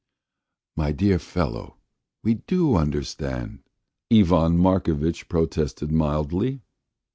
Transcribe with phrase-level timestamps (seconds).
[0.75, 1.77] "My dear fellow,
[2.23, 3.59] we do understand,"
[4.11, 6.63] Ivan Markovitch protested mildly.